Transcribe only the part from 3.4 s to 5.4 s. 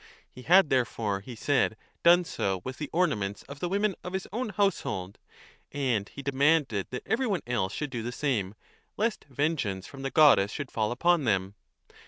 of the women of his own household;